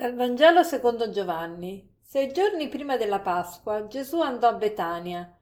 Dal 0.00 0.14
Vangelo 0.14 0.62
secondo 0.62 1.10
Giovanni. 1.10 1.86
Sei 2.00 2.32
giorni 2.32 2.68
prima 2.68 2.96
della 2.96 3.20
Pasqua 3.20 3.86
Gesù 3.86 4.22
andò 4.22 4.48
a 4.48 4.54
Betania, 4.54 5.38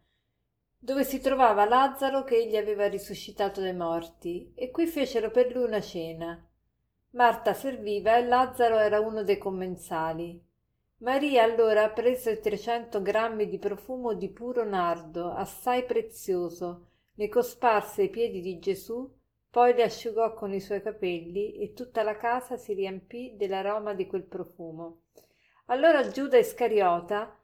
dove 0.77 1.04
si 1.04 1.20
trovava 1.20 1.64
Lazzaro 1.64 2.24
che 2.24 2.38
egli 2.38 2.56
aveva 2.56 2.88
risuscitato 2.88 3.60
dai 3.60 3.77
morti, 3.77 4.50
e 4.56 4.73
qui 4.73 4.88
fecero 4.88 5.30
per 5.30 5.55
lui 5.55 5.62
una 5.62 5.80
cena. 5.80 6.45
Marta 7.10 7.55
serviva 7.55 8.16
e 8.16 8.27
Lazzaro 8.27 8.79
era 8.79 8.98
uno 8.98 9.23
dei 9.23 9.38
commensali. 9.38 10.45
Maria 11.02 11.45
allora 11.45 11.88
prese 11.90 12.40
trecento 12.40 13.01
grammi 13.01 13.48
di 13.48 13.60
profumo 13.60 14.15
di 14.15 14.29
puro 14.29 14.65
nardo, 14.65 15.30
assai 15.30 15.84
prezioso, 15.84 16.87
ne 17.15 17.29
cosparse 17.29 18.02
i 18.02 18.10
piedi 18.10 18.40
di 18.40 18.59
Gesù 18.59 19.09
poi 19.51 19.73
li 19.75 19.83
asciugò 19.83 20.34
con 20.34 20.52
i 20.52 20.61
suoi 20.61 20.83
capelli 20.83 21.55
e 21.55 21.73
tutta 21.73 22.02
la 22.02 22.16
casa 22.16 22.57
si 22.57 22.75
riempì 22.75 23.34
dell'aroma 23.37 23.95
di 23.95 24.07
quel 24.07 24.24
profumo. 24.24 25.05
Allora 25.66 26.07
Giuda 26.09 26.37
Iscariota, 26.37 27.34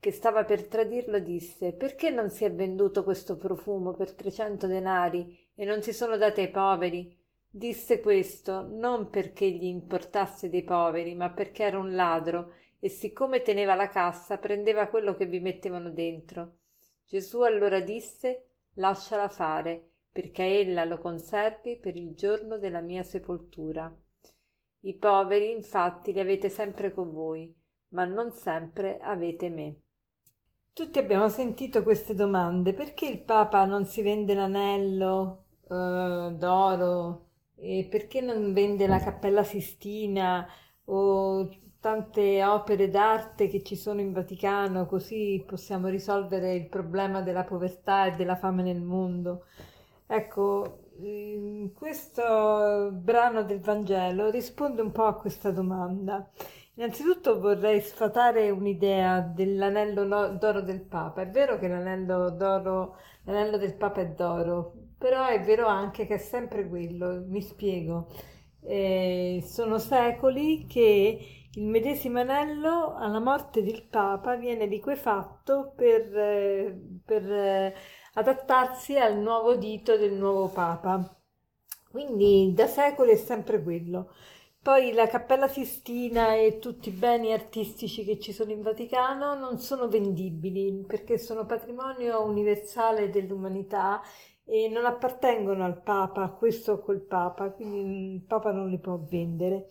che 0.00 0.10
stava 0.10 0.44
per 0.44 0.66
tradirlo, 0.66 1.20
disse 1.20 1.72
Perché 1.72 2.10
non 2.10 2.28
si 2.30 2.44
è 2.44 2.52
venduto 2.52 3.04
questo 3.04 3.36
profumo 3.36 3.92
per 3.92 4.12
trecento 4.14 4.66
denari 4.66 5.48
e 5.54 5.64
non 5.64 5.80
si 5.80 5.92
sono 5.92 6.16
dati 6.16 6.40
ai 6.40 6.50
poveri? 6.50 7.16
Disse 7.48 8.00
questo 8.00 8.66
non 8.68 9.08
perché 9.08 9.48
gli 9.48 9.64
importasse 9.64 10.50
dei 10.50 10.64
poveri, 10.64 11.14
ma 11.14 11.30
perché 11.30 11.62
era 11.62 11.78
un 11.78 11.94
ladro 11.94 12.54
e 12.80 12.88
siccome 12.88 13.42
teneva 13.42 13.76
la 13.76 13.88
cassa 13.88 14.38
prendeva 14.38 14.88
quello 14.88 15.14
che 15.14 15.26
vi 15.26 15.38
mettevano 15.38 15.90
dentro. 15.90 16.56
Gesù 17.06 17.42
allora 17.42 17.78
disse 17.78 18.48
Lasciala 18.74 19.28
fare 19.28 19.93
perché 20.14 20.60
ella 20.60 20.84
lo 20.84 20.98
conservi 20.98 21.76
per 21.76 21.96
il 21.96 22.14
giorno 22.14 22.56
della 22.56 22.80
mia 22.80 23.02
sepoltura. 23.02 23.92
I 24.82 24.94
poveri 24.94 25.50
infatti 25.50 26.12
li 26.12 26.20
avete 26.20 26.48
sempre 26.48 26.94
con 26.94 27.10
voi, 27.10 27.52
ma 27.88 28.04
non 28.04 28.30
sempre 28.30 29.00
avete 29.00 29.50
me. 29.50 29.74
Tutti 30.72 31.00
abbiamo 31.00 31.28
sentito 31.28 31.82
queste 31.82 32.14
domande. 32.14 32.74
Perché 32.74 33.08
il 33.08 33.22
Papa 33.22 33.64
non 33.64 33.86
si 33.86 34.02
vende 34.02 34.34
l'anello 34.34 35.46
eh, 35.68 36.32
d'oro? 36.38 37.30
E 37.56 37.88
perché 37.90 38.20
non 38.20 38.52
vende 38.52 38.86
la 38.86 39.00
Cappella 39.00 39.42
Sistina 39.42 40.46
o 40.84 41.48
tante 41.80 42.44
opere 42.44 42.88
d'arte 42.88 43.48
che 43.48 43.64
ci 43.64 43.74
sono 43.74 44.00
in 44.00 44.12
Vaticano, 44.12 44.86
così 44.86 45.42
possiamo 45.44 45.88
risolvere 45.88 46.54
il 46.54 46.68
problema 46.68 47.20
della 47.20 47.42
povertà 47.42 48.06
e 48.06 48.12
della 48.12 48.36
fame 48.36 48.62
nel 48.62 48.80
mondo? 48.80 49.46
Ecco, 50.06 50.80
questo 51.74 52.90
brano 52.92 53.42
del 53.42 53.60
Vangelo 53.60 54.30
risponde 54.30 54.82
un 54.82 54.92
po' 54.92 55.04
a 55.04 55.16
questa 55.16 55.50
domanda. 55.50 56.28
Innanzitutto 56.74 57.40
vorrei 57.40 57.80
sfatare 57.80 58.50
un'idea 58.50 59.20
dell'anello 59.20 60.04
d'oro 60.36 60.60
del 60.60 60.82
Papa. 60.82 61.22
È 61.22 61.30
vero 61.30 61.58
che 61.58 61.68
l'anello, 61.68 62.30
d'oro, 62.30 62.96
l'anello 63.24 63.56
del 63.56 63.74
Papa 63.76 64.00
è 64.00 64.08
d'oro, 64.08 64.74
però 64.98 65.26
è 65.26 65.40
vero 65.42 65.66
anche 65.66 66.06
che 66.06 66.14
è 66.14 66.18
sempre 66.18 66.68
quello. 66.68 67.24
Mi 67.26 67.40
spiego. 67.42 68.08
Eh, 68.60 69.42
sono 69.44 69.78
secoli 69.78 70.66
che 70.66 71.18
il 71.52 71.66
medesimo 71.66 72.20
anello 72.20 72.94
alla 72.96 73.20
morte 73.20 73.62
del 73.62 73.84
Papa 73.88 74.34
viene 74.36 74.66
liquefatto 74.66 75.72
per, 75.76 76.16
eh, 76.16 76.80
per 77.04 77.32
eh, 77.32 77.74
adattarsi 78.14 78.98
al 78.98 79.16
nuovo 79.18 79.54
dito 79.56 79.96
del 79.96 80.12
nuovo 80.12 80.48
Papa. 80.48 81.16
Quindi 81.90 82.52
da 82.54 82.66
secoli 82.66 83.12
è 83.12 83.16
sempre 83.16 83.62
quello. 83.62 84.12
Poi 84.60 84.92
la 84.92 85.06
Cappella 85.06 85.46
Sistina 85.46 86.34
e 86.34 86.58
tutti 86.58 86.88
i 86.88 86.92
beni 86.92 87.32
artistici 87.32 88.02
che 88.02 88.18
ci 88.18 88.32
sono 88.32 88.50
in 88.50 88.62
Vaticano 88.62 89.34
non 89.34 89.58
sono 89.58 89.88
vendibili 89.88 90.84
perché 90.86 91.18
sono 91.18 91.44
patrimonio 91.44 92.24
universale 92.24 93.10
dell'umanità 93.10 94.00
e 94.46 94.68
non 94.68 94.86
appartengono 94.86 95.64
al 95.64 95.82
Papa, 95.82 96.30
questo 96.30 96.72
o 96.72 96.78
quel 96.78 97.00
Papa, 97.02 97.50
quindi 97.50 98.14
il 98.14 98.22
Papa 98.22 98.52
non 98.52 98.68
li 98.70 98.78
può 98.78 98.98
vendere. 98.98 99.68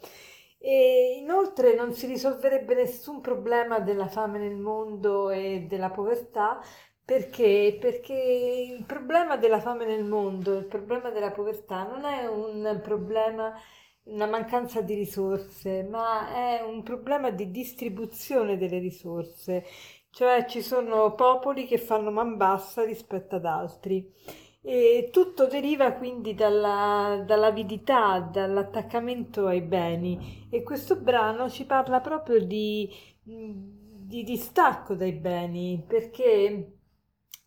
E 0.60 1.18
inoltre 1.20 1.76
non 1.76 1.94
si 1.94 2.06
risolverebbe 2.06 2.76
nessun 2.76 3.20
problema 3.20 3.80
della 3.80 4.08
fame 4.08 4.40
nel 4.40 4.56
mondo 4.56 5.30
e 5.30 5.66
della 5.68 5.90
povertà 5.90 6.62
perché? 7.06 7.78
Perché 7.80 8.14
il 8.14 8.84
problema 8.86 9.36
della 9.38 9.60
fame 9.60 9.86
nel 9.86 10.06
mondo, 10.06 10.58
il 10.58 10.66
problema 10.66 11.10
della 11.10 11.32
povertà 11.32 11.84
non 11.84 12.06
è 12.06 12.26
un 12.28 12.80
problema, 12.82 13.54
una 14.04 14.26
mancanza 14.26 14.82
di 14.82 14.94
risorse, 14.96 15.84
ma 15.84 16.34
è 16.34 16.62
un 16.62 16.82
problema 16.84 17.30
di 17.30 17.52
distribuzione 17.52 18.58
delle 18.58 18.80
risorse, 18.80 19.66
cioè 20.12 20.46
ci 20.46 20.62
sono 20.62 21.14
popoli 21.16 21.66
che 21.66 21.78
fanno 21.78 22.12
man 22.12 22.38
bassa 22.38 22.84
rispetto 22.86 23.36
ad 23.36 23.46
altri. 23.46 24.10
E 24.66 25.10
tutto 25.12 25.46
deriva 25.48 25.92
quindi 25.94 26.34
dalla, 26.36 27.22
dall'avidità, 27.26 28.20
dall'attaccamento 28.20 29.46
ai 29.48 29.62
beni 29.62 30.48
e 30.50 30.64
questo 30.64 30.96
brano 30.96 31.50
ci 31.50 31.66
parla 31.66 32.00
proprio 32.00 32.40
di, 32.46 32.90
di 33.24 34.24
distacco 34.24 34.96
dai 34.96 35.12
beni 35.12 35.84
perché 35.86 36.78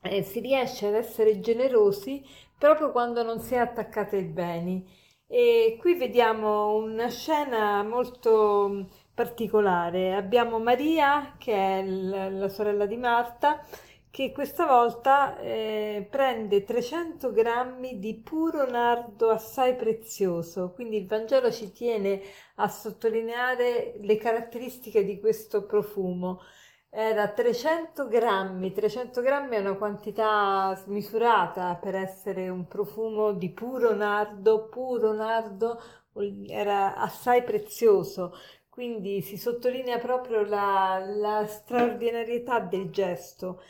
eh, 0.03 0.23
si 0.23 0.41
riesce 0.41 0.87
ad 0.87 0.95
essere 0.95 1.41
generosi 1.41 2.25
proprio 2.59 2.91
quando 2.93 3.23
non 3.23 3.41
si 3.41 3.55
è 3.55 3.59
attaccati 3.59 4.17
ai 4.17 4.25
beni. 4.25 4.87
E 5.29 5.77
qui 5.81 5.95
vediamo 5.95 6.77
una 6.77 7.09
scena 7.09 7.83
molto 7.83 8.87
particolare. 9.15 10.15
Abbiamo 10.15 10.59
Maria, 10.61 11.35
che 11.39 11.53
è 11.53 11.83
l- 11.83 12.39
la 12.39 12.49
sorella 12.49 12.87
di 12.87 12.97
Marta, 12.97 13.65
che 14.11 14.33
questa 14.33 14.65
volta 14.67 15.39
eh, 15.41 16.07
prende 16.11 16.65
300 16.65 17.33
grammi 17.33 17.99
di 17.99 18.15
puro 18.15 18.69
nardo 18.71 19.29
assai 19.31 19.75
prezioso. 19.77 20.73
Quindi 20.73 20.97
il 20.97 21.07
Vangelo 21.07 21.51
ci 21.53 21.71
tiene 21.73 22.23
a 22.57 22.69
sottolineare 22.69 23.97
le 24.01 24.17
caratteristiche 24.17 25.05
di 25.05 25.19
questo 25.21 25.67
profumo 25.67 26.41
era 26.99 27.29
300 27.29 28.09
grammi, 28.09 28.73
300 28.73 29.21
grammi 29.21 29.57
è 29.57 29.61
una 29.61 29.75
quantità 29.77 30.75
smisurata 30.77 31.75
per 31.77 31.95
essere 31.95 32.49
un 32.49 32.67
profumo 32.67 33.33
di 33.33 33.51
puro 33.53 33.95
nardo, 33.95 34.69
puro 34.69 35.13
nardo 35.13 35.79
era 36.49 36.95
assai 36.97 37.43
prezioso, 37.45 38.33
quindi 38.69 39.21
si 39.23 39.37
sottolinea 39.37 39.99
proprio 39.99 40.43
la, 40.45 40.99
la 41.07 41.47
straordinarietà 41.47 42.61
del 42.61 42.91
gesto. 42.91 43.61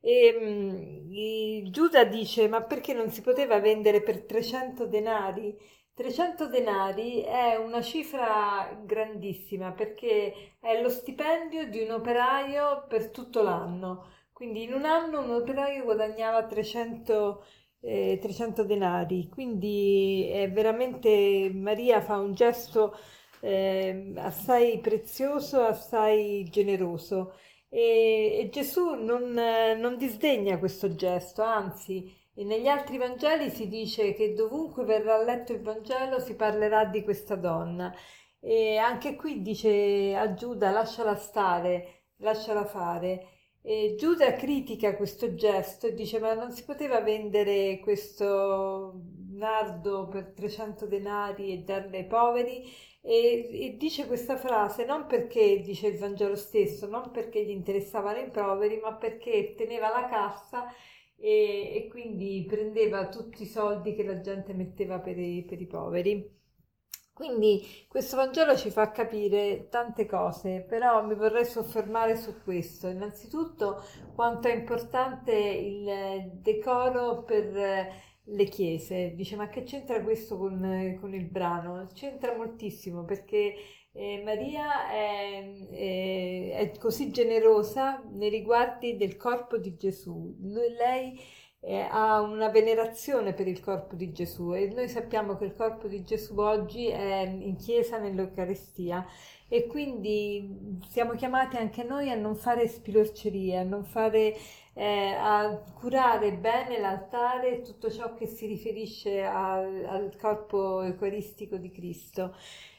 E, 0.00 0.36
um, 0.38 1.70
Giuda 1.70 2.04
dice: 2.04 2.48
Ma 2.48 2.62
perché 2.62 2.92
non 2.92 3.10
si 3.10 3.22
poteva 3.22 3.58
vendere 3.60 4.02
per 4.02 4.24
300 4.24 4.86
denari? 4.86 5.56
300 5.94 6.48
denari 6.48 7.20
è 7.22 7.56
una 7.56 7.80
cifra 7.80 8.76
grandissima 8.84 9.72
perché 9.72 10.56
è 10.60 10.80
lo 10.82 10.88
stipendio 10.88 11.68
di 11.68 11.80
un 11.82 11.90
operaio 11.92 12.84
per 12.88 13.10
tutto 13.10 13.42
l'anno. 13.42 14.06
Quindi 14.32 14.64
in 14.64 14.72
un 14.74 14.84
anno 14.84 15.20
un 15.22 15.30
operaio 15.30 15.84
guadagnava 15.84 16.46
300, 16.46 17.44
eh, 17.80 18.18
300 18.20 18.64
denari. 18.64 19.28
Quindi 19.28 20.28
è 20.30 20.50
veramente 20.50 21.50
Maria 21.54 22.00
fa 22.00 22.18
un 22.18 22.34
gesto 22.34 22.96
eh, 23.40 24.12
assai 24.16 24.80
prezioso, 24.80 25.62
assai 25.62 26.44
generoso. 26.50 27.34
E, 27.68 28.38
e 28.40 28.48
Gesù 28.50 28.94
non, 28.94 29.32
non 29.32 29.96
disdegna 29.96 30.58
questo 30.58 30.94
gesto, 30.94 31.42
anzi 31.42 32.12
e 32.34 32.44
negli 32.44 32.66
altri 32.66 32.98
Vangeli 32.98 33.48
si 33.50 33.68
dice 33.68 34.12
che 34.12 34.34
dovunque 34.34 34.84
verrà 34.84 35.22
letto 35.22 35.52
il 35.52 35.62
Vangelo 35.62 36.18
si 36.18 36.34
parlerà 36.34 36.84
di 36.84 37.02
questa 37.02 37.36
donna. 37.36 37.94
E 38.40 38.76
anche 38.76 39.14
qui 39.16 39.40
dice 39.40 40.14
a 40.16 40.34
Giuda 40.34 40.70
lasciala 40.70 41.14
stare, 41.14 42.08
lasciala 42.16 42.64
fare. 42.64 43.28
E 43.62 43.94
Giuda 43.96 44.34
critica 44.34 44.96
questo 44.96 45.34
gesto 45.34 45.86
e 45.86 45.94
dice 45.94 46.18
ma 46.18 46.34
non 46.34 46.50
si 46.50 46.64
poteva 46.64 47.00
vendere 47.00 47.78
questo 47.80 49.00
nardo 49.30 50.08
per 50.08 50.32
300 50.34 50.86
denari 50.86 51.52
e 51.52 51.58
darle 51.58 51.98
ai 51.98 52.06
poveri 52.06 52.62
e, 53.00 53.48
e, 53.52 53.76
dice 53.76 54.06
questa 54.06 54.36
frase 54.36 54.84
non 54.84 55.06
perché 55.06 55.60
dice 55.60 55.88
il 55.88 55.98
Vangelo 55.98 56.36
stesso, 56.36 56.86
non 56.88 57.10
perché 57.10 57.44
gli 57.44 57.50
interessavano 57.50 58.18
i 58.18 58.30
poveri, 58.30 58.80
ma 58.82 58.94
perché 58.94 59.54
teneva 59.56 59.88
la 59.88 60.08
cassa 60.08 60.66
e, 61.24 61.72
e 61.74 61.88
quindi 61.88 62.44
prendeva 62.46 63.08
tutti 63.08 63.44
i 63.44 63.46
soldi 63.46 63.94
che 63.94 64.04
la 64.04 64.20
gente 64.20 64.52
metteva 64.52 64.98
per 65.00 65.18
i, 65.18 65.42
per 65.48 65.58
i 65.58 65.66
poveri. 65.66 66.42
Quindi 67.14 67.62
questo 67.88 68.16
Vangelo 68.16 68.54
ci 68.56 68.70
fa 68.70 68.90
capire 68.90 69.68
tante 69.70 70.04
cose, 70.04 70.60
però 70.68 71.02
mi 71.06 71.14
vorrei 71.14 71.46
soffermare 71.46 72.16
su 72.16 72.42
questo. 72.42 72.88
Innanzitutto 72.88 73.82
quanto 74.14 74.48
è 74.48 74.54
importante 74.54 75.32
il 75.32 76.32
decoro 76.42 77.22
per 77.22 77.92
le 78.24 78.44
chiese. 78.44 79.14
Dice 79.14 79.36
ma 79.36 79.48
che 79.48 79.62
c'entra 79.62 80.02
questo 80.02 80.36
con, 80.36 80.98
con 81.00 81.14
il 81.14 81.24
brano? 81.24 81.88
C'entra 81.94 82.36
moltissimo 82.36 83.04
perché 83.04 83.54
eh, 83.96 84.22
Maria 84.24 84.90
è, 84.90 85.68
è, 85.70 86.56
è, 86.56 86.78
così 86.78 87.12
generosa 87.12 88.02
nei 88.12 88.28
riguardi 88.28 88.96
del 88.96 89.16
corpo 89.16 89.56
di 89.56 89.76
Gesù. 89.76 90.34
Lei 90.40 91.20
eh, 91.60 91.86
ha 91.88 92.20
una 92.20 92.48
venerazione 92.48 93.34
per 93.34 93.46
il 93.46 93.60
corpo 93.60 93.94
di 93.94 94.12
Gesù 94.12 94.52
e 94.52 94.68
noi 94.74 94.88
sappiamo 94.88 95.36
che 95.36 95.44
il 95.44 95.54
corpo 95.54 95.86
di 95.86 96.02
Gesù 96.02 96.38
oggi 96.40 96.88
è 96.88 97.22
in 97.22 97.56
chiesa 97.56 97.98
nell'Eucaristia 97.98 99.06
e 99.48 99.66
quindi 99.66 100.80
siamo 100.88 101.12
chiamati 101.12 101.56
anche 101.56 101.84
noi 101.84 102.10
a 102.10 102.16
non 102.16 102.34
fare 102.34 102.66
spilorcerie, 102.66 103.58
a 103.58 103.62
non 103.62 103.84
fare 103.84 104.34
eh, 104.74 105.14
a 105.16 105.56
curare 105.78 106.32
bene 106.32 106.80
l'altare 106.80 107.58
e 107.58 107.62
tutto 107.62 107.90
ciò 107.90 108.14
che 108.14 108.26
si 108.26 108.46
riferisce 108.46 109.22
al, 109.22 109.84
al 109.84 110.16
corpo 110.16 110.82
eucaristico 110.82 111.56
di 111.56 111.70
Cristo. 111.70 112.34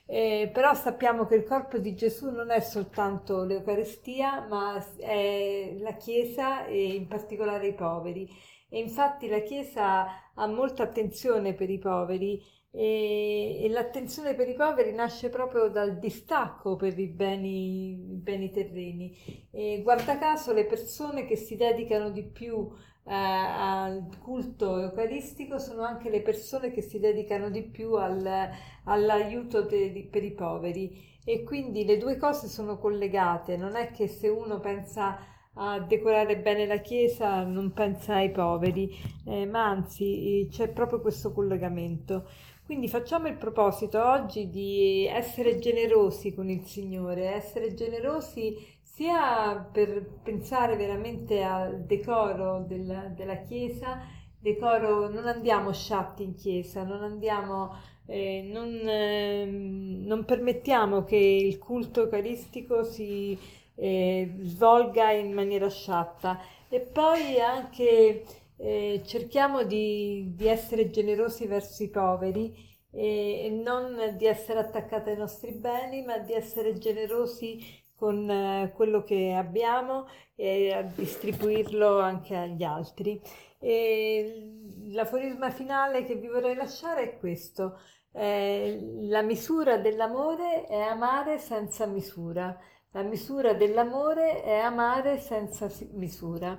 Eh, 0.07 0.51
però 0.53 0.73
sappiamo 0.75 1.25
che 1.25 1.35
il 1.35 1.43
corpo 1.43 1.79
di 1.79 1.95
Gesù 1.95 2.29
non 2.29 2.51
è 2.51 2.59
soltanto 2.59 3.43
l'Eucaristia, 3.43 4.45
ma 4.47 4.83
è 4.97 5.75
la 5.79 5.93
Chiesa 5.95 6.65
e 6.65 6.93
in 6.93 7.07
particolare 7.07 7.67
i 7.67 7.73
poveri 7.73 8.29
e 8.69 8.79
infatti 8.79 9.27
la 9.27 9.39
Chiesa 9.39 10.33
ha 10.33 10.47
molta 10.47 10.83
attenzione 10.83 11.53
per 11.53 11.69
i 11.69 11.79
poveri 11.79 12.41
e, 12.71 13.63
e 13.63 13.69
l'attenzione 13.69 14.35
per 14.35 14.49
i 14.49 14.53
poveri 14.53 14.91
nasce 14.93 15.29
proprio 15.29 15.69
dal 15.69 15.97
distacco 15.97 16.75
per 16.75 16.97
i 16.99 17.07
beni, 17.07 18.11
i 18.11 18.17
beni 18.17 18.51
terreni. 18.51 19.47
E 19.51 19.81
guarda 19.81 20.17
caso 20.17 20.51
le 20.51 20.65
persone 20.65 21.25
che 21.25 21.37
si 21.37 21.55
dedicano 21.55 22.09
di 22.09 22.23
più 22.25 22.69
eh, 23.07 23.13
al 23.13 24.07
culto 24.19 24.79
eucaristico 24.79 25.59
sono 25.59 25.83
anche 25.83 26.09
le 26.09 26.21
persone 26.21 26.71
che 26.71 26.81
si 26.81 26.99
dedicano 26.99 27.49
di 27.49 27.61
più 27.63 27.93
al, 27.93 28.49
all'aiuto 28.85 29.61
de, 29.61 30.07
per 30.09 30.23
i 30.23 30.31
poveri 30.31 31.19
e 31.23 31.43
quindi 31.43 31.85
le 31.85 31.97
due 31.97 32.17
cose 32.17 32.47
sono 32.47 32.77
collegate, 32.77 33.57
non 33.57 33.75
è 33.75 33.91
che 33.91 34.07
se 34.07 34.27
uno 34.27 34.59
pensa 34.59 35.17
a 35.57 35.79
decorare 35.79 36.37
bene 36.37 36.65
la 36.65 36.77
chiesa 36.77 37.43
non 37.43 37.71
pensa 37.71 38.15
ai 38.15 38.31
poveri, 38.31 38.89
eh, 39.25 39.45
ma 39.45 39.65
anzi 39.65 40.47
c'è 40.51 40.69
proprio 40.69 40.99
questo 41.01 41.31
collegamento. 41.31 42.27
Quindi 42.65 42.87
facciamo 42.89 43.27
il 43.27 43.37
proposito 43.37 44.03
oggi 44.03 44.49
di 44.49 45.05
essere 45.07 45.59
generosi 45.59 46.33
con 46.33 46.49
il 46.49 46.65
Signore, 46.65 47.35
essere 47.35 47.75
generosi 47.75 48.57
sia 48.95 49.67
per 49.73 50.19
pensare 50.23 50.77
veramente 50.77 51.43
al 51.43 51.83
decoro 51.83 52.63
del, 52.65 53.11
della 53.13 53.41
Chiesa, 53.41 53.99
decoro, 54.39 55.09
non 55.09 55.27
andiamo 55.27 55.73
sciatti 55.73 56.23
in 56.23 56.33
Chiesa, 56.33 56.83
non 56.83 57.03
andiamo, 57.03 57.75
eh, 58.05 58.47
non, 58.49 58.69
eh, 58.87 59.45
non 59.45 60.23
permettiamo 60.23 61.03
che 61.03 61.17
il 61.17 61.57
culto 61.57 62.03
eucaristico 62.03 62.83
si 62.83 63.37
eh, 63.75 64.33
svolga 64.43 65.11
in 65.11 65.33
maniera 65.33 65.69
sciatta. 65.69 66.39
E 66.69 66.79
poi 66.79 67.37
anche 67.41 68.23
eh, 68.55 69.01
cerchiamo 69.05 69.63
di, 69.63 70.31
di, 70.35 70.47
essere 70.47 70.89
generosi 70.89 71.47
verso 71.47 71.83
i 71.83 71.89
poveri 71.89 72.55
e, 72.91 73.45
e 73.45 73.49
non 73.49 74.15
di 74.17 74.25
essere 74.25 74.59
attaccati 74.59 75.09
ai 75.09 75.17
nostri 75.17 75.51
beni 75.51 76.01
ma 76.05 76.17
di 76.19 76.31
essere 76.31 76.77
generosi 76.77 77.83
con 77.95 78.29
eh, 78.29 78.71
quello 78.75 79.03
che 79.03 79.33
abbiamo 79.33 80.07
e 80.35 80.73
a 80.73 80.81
distribuirlo 80.81 81.99
anche 81.99 82.35
agli 82.35 82.63
altri. 82.63 83.21
E 83.59 84.75
l'aforisma 84.91 85.49
finale 85.49 86.05
che 86.05 86.15
vi 86.15 86.27
vorrei 86.27 86.55
lasciare 86.55 87.01
è 87.03 87.17
questo. 87.17 87.79
Eh, 88.11 88.79
la 89.09 89.21
misura 89.21 89.77
dell'amore 89.77 90.65
è 90.65 90.79
amare 90.79 91.39
senza 91.39 91.85
misura. 91.85 92.57
La 92.91 93.03
misura 93.03 93.53
dell'amore 93.53 94.41
è 94.43 94.57
amare 94.59 95.19
senza 95.19 95.69
misura. 95.91 96.57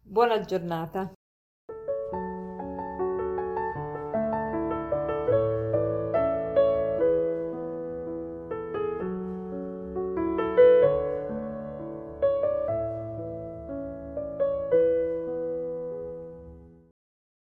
Buona 0.00 0.40
giornata. 0.40 1.15